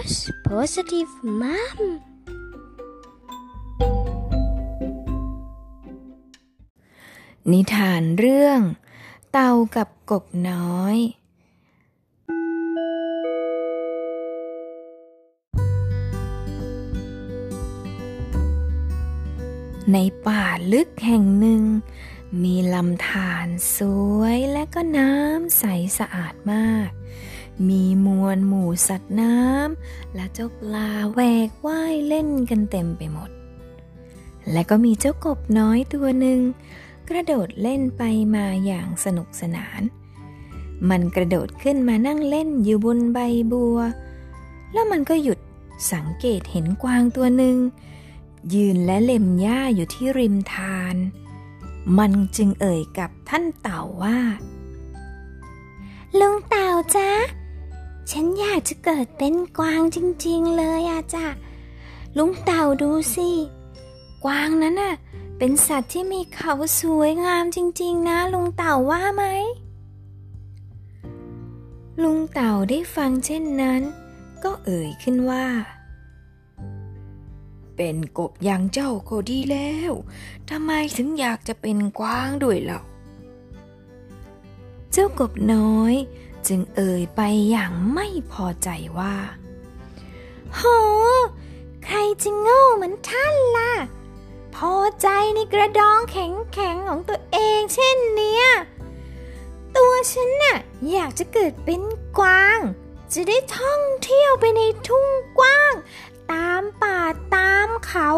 [0.00, 1.78] Rose Positive Mom
[7.50, 8.60] นิทานเรื่อง
[9.32, 10.96] เต่ากับกบน้อย
[19.92, 21.62] ในป่าลึกแห่งหนึ่ง
[22.42, 23.78] มีลำธารส
[24.18, 25.64] วยและก็น้ำใส
[25.98, 26.90] สะอาดมาก
[27.68, 33.30] มีมวลหมูสัตว์น้ำและเจ้าปลาแหวกว่ายเล่นกันเต็มไปหมด
[34.52, 36.40] และก็มีเจ้ากบน้อยตัวหนึ่ง
[37.08, 38.02] กระโดดเล่นไป
[38.34, 39.80] มาอย่างสนุกสนาน
[40.88, 43.18] มันกระโดดขึ้นมานั่งเล่นอยู่บนใบ
[43.52, 43.78] บัว
[44.72, 45.38] แล้วมันก็หยุด
[45.92, 47.56] สังเกตเห็นกวางตัวหนึ่ง
[48.54, 50.96] ยืนและเล็มหญ้าอยู่ที่ริมทาน
[51.98, 54.18] มันจึงเอ่ยกับท่านเต่าว่า
[56.18, 57.10] ลุงเต่าจ๊ะ
[58.10, 61.26] ฉันอยากจะเกิดเป็นกวางจริงๆเลยอะจ้ะ
[62.16, 63.30] ลุงเต่าดูสิ
[64.24, 64.94] กวางนั้นน่ะ
[65.38, 69.24] เป็นสัตว์ที่มีเขาสวยงามจริง ๆ นะ ลุงเต่าว่าไหม
[72.02, 73.82] ลุงเต่าได้ฟังเช่นนั้น
[74.44, 75.46] ก็เอ่ยขึ้นว่า
[77.76, 79.92] เป็นกบอย่างเจ้าก็ดีแล้ว
[80.50, 82.80] ทำไมถึงอยากจะเป็นกวางด้วยเล่ะ
[84.92, 85.94] เจ้ากบน้อย
[86.50, 87.20] จึงเอ่ยไป
[87.50, 89.16] อย่างไม่พอใจว่า
[90.54, 90.60] โห
[91.84, 93.72] ใครจะโง่เหมือนท่านล่ะ
[94.54, 98.44] พอใจในกระดองแข็งๆของตัวเองเช่นเนี้ย
[99.76, 100.58] ตัวฉันน่ะ
[100.90, 101.82] อยากจะเกิดเป็น
[102.18, 102.58] กวาง
[103.12, 105.72] จะได้ท่องเที่ยวไปในทุ่งกว้าง
[106.32, 106.98] ตามป่า
[107.34, 108.10] ตามเขา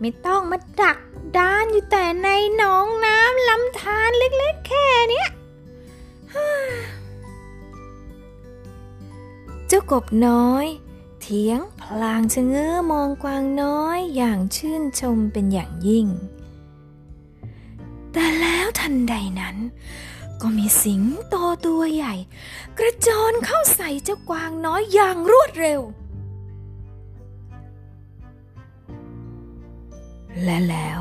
[0.00, 0.98] ไม่ต้องมาดัก
[1.36, 5.28] ดานอยู่แต่ในหนองน้ำลำธารเล็กๆแค่เนี้ย
[9.68, 10.66] เจ้ากบน้อย
[11.20, 16.06] เถียงพลางชะเง้อมองกวางน้อยอย่างชื่นชมเป็นอย่างยิ่ง
[18.12, 19.56] แต่แล้วทันใดนั้น
[20.40, 21.34] ก็มีสิงโต
[21.66, 22.14] ตัวใหญ่
[22.78, 25.80] กระโจนเข้าใส่เจ้ากวางน้อยอย่างรวดเร็ว
[30.44, 31.00] และแล้ว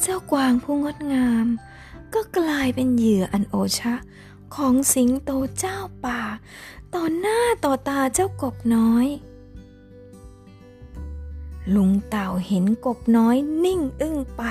[0.00, 1.46] เจ้ากวางผู้งดงาม
[2.14, 3.94] ก็กลายเป็นเหยื่ออันโอชะ
[4.54, 6.20] ของสิงโตเจ้าป่า
[6.94, 9.06] ต่อหน้าต่อตาเจ้ากบน้อย
[11.74, 14.42] ลุงเต่าเห็นกบน้อยนิ่งอึ้งไป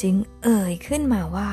[0.00, 1.50] จึงเอ่ยขึ้นมาว่า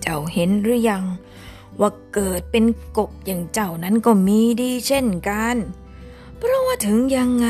[0.00, 1.04] เจ้าเห็นหรือยัง
[1.80, 2.64] ว่าเกิดเป็น
[2.98, 5.56] กบอย่างเจ้านั้นก็มีดีเช่นกัน
[6.36, 7.48] เพราะว่าถึงยังไง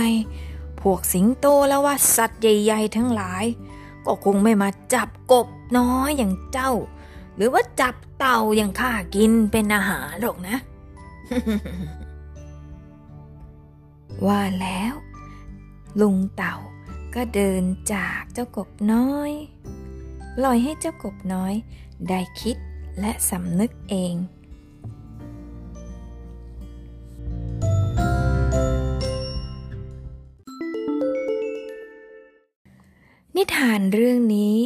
[0.81, 3.45] พวกสิงโตและว่าสัตว์ใหญ่ ๆ ทั้งหลาย
[4.07, 6.73] ก็คงไม่มาจับกบน้อยอย่างเจ้า
[7.39, 10.57] หรือว่าจับเต่าอย่างข้ากินเป็นอาหารหรอกนะ
[14.27, 14.95] ว่าแล้ว
[16.01, 16.57] ลุงเต่า
[17.15, 17.63] ก็เดิน
[17.93, 19.33] จากเจ้ากบน้อย
[20.37, 21.55] ปล่อยให้เจ้ากบน้อย
[22.09, 22.57] ได้คิด
[23.01, 24.15] และสำนึกเอง
[33.37, 34.57] นิทานเรื่องนี้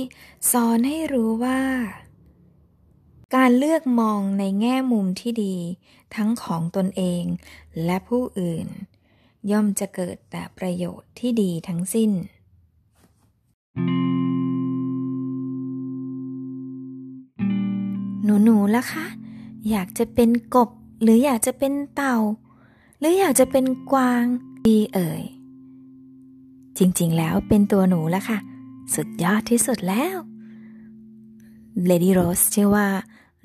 [0.53, 1.61] สอนให้รู้ว่า
[3.39, 5.57] การเลือกมองในแง่มุมที่ดี
[6.15, 7.25] ทั้งของตนเอง
[7.85, 8.67] และผู้อื่น
[9.51, 12.11] ย่อมจะเกิดแต่ประโยชน์ที่ดีทั้งสิ้น
[18.25, 19.07] หนูหนูละคะ
[19.71, 20.71] อยากจะเป็นกบ
[21.03, 22.17] หรืออยากจะเป็นเต่า
[22.99, 24.25] หรืออยากจะเป็นกวาง
[24.67, 25.23] ดีเอ่ย
[26.79, 28.39] จริงๆแล้วเป็นตัวหนูละค่ะ
[28.95, 30.17] สุดยอดที่สุดแล้ว
[31.89, 32.89] Lady Rose เชื่อว่า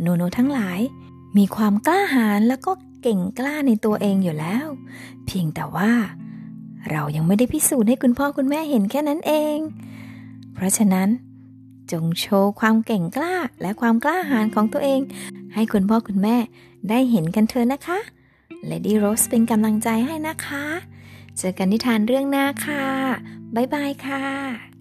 [0.02, 0.80] หนูๆทั้งหลาย
[1.38, 2.72] มีความกล้าหาญแล้วก็
[3.02, 4.66] เก่งกล้าในตัวเองอยู่แล้ว
[5.26, 5.92] เพียงแต่ว่า
[6.92, 9.58] เรายังไม่ได้พิสูจน์ให้คุณพ่อคุณแม่เห็นแค่นั้นเอง
[10.54, 11.10] เพราะฉะนั้น
[11.92, 15.02] จงโชว์ความเก่งกล้าและความกล้าหาญของตัวเอง
[15.54, 16.36] ให้คุณพ่อคุณแม่
[16.90, 18.00] ได้เห็นกันเถอะนะคะ
[18.70, 20.66] Lady Rose เป็นกำลังใจให้นะคะ
[21.38, 22.86] เจอกันนิทานเรื่องหน้าค่ะ
[23.56, 24.77] บ๊ายบายค่ะ